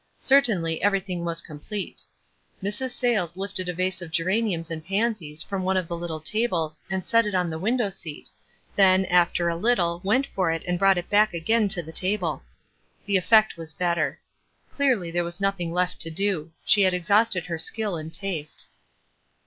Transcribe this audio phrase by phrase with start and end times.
[0.17, 2.01] Certainly, everything was complete.
[2.63, 2.65] Mrs.
[2.65, 2.79] WISE AND OTHERWISE.
[2.81, 6.81] 5 Sayles lifted a vase of geraniums and pansies from one of the little tables
[6.89, 8.27] and set it on the window scat,
[8.75, 12.41] then, after a little, went for it and brought it back again to the table.
[13.05, 14.19] The effect was better.
[14.71, 16.51] Clearly, there was nothing left to do.
[16.65, 18.69] She had exhausted her skill and taste.